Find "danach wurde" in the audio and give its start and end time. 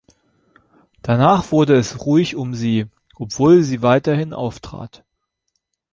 1.03-1.75